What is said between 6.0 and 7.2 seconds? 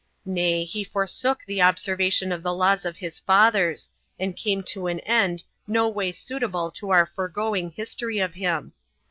suitable to our